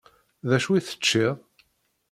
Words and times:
Dacu 0.49 0.69
i 0.79 0.79
teččiḍ? 0.81 1.35